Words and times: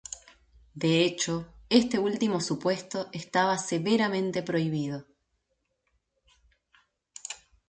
De 0.73 1.03
hecho, 1.05 1.53
este 1.69 1.99
último 1.99 2.41
supuesto 2.41 3.09
estaba 3.11 3.59
severamente 3.59 4.41
prohibido. 4.41 5.05